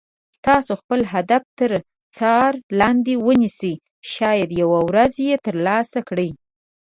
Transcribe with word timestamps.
تاسو 0.45 0.71
خپل 0.81 0.99
هدف 1.13 1.43
تر 1.59 1.71
څار 2.17 2.51
لاندې 2.79 3.13
ونیسئ 3.25 3.73
شاید 4.13 4.49
یوه 4.61 4.79
ورځ 4.89 5.13
یې 5.27 5.35
تر 5.45 5.55
لاسه 5.67 5.99
کړئ. 6.09 6.29